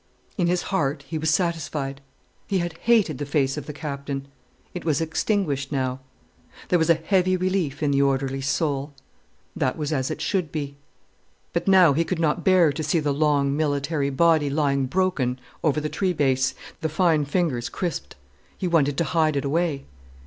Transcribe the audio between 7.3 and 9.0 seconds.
relief in the orderly's soul.